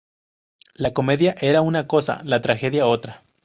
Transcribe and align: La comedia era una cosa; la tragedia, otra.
La 0.73 0.93
comedia 0.95 1.35
era 1.39 1.61
una 1.61 1.85
cosa; 1.85 2.23
la 2.23 2.41
tragedia, 2.41 2.87
otra. 2.87 3.23